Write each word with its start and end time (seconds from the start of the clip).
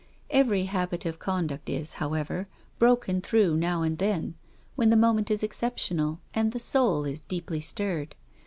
Every 0.31 0.63
habit 0.63 1.05
of 1.05 1.19
conduct, 1.19 1.69
is, 1.69 1.93
however, 2.01 2.47
broken 2.79 3.21
through 3.21 3.55
now 3.57 3.83
and 3.83 3.99
then, 3.99 4.33
when 4.75 4.89
the 4.89 4.97
moment 4.97 5.29
is 5.29 5.43
exceptional 5.43 6.19
and 6.33 6.53
the 6.53 6.59
soul 6.59 7.05
is 7.05 7.19
deeply 7.21 7.59
stirred. 7.59 8.15